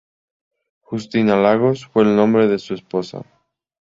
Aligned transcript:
Justina 0.81 1.35
Lagos 1.39 1.85
fue 1.85 2.01
el 2.01 2.15
nombre 2.15 2.47
de 2.47 2.57
su 2.57 2.73
esposa. 2.73 3.23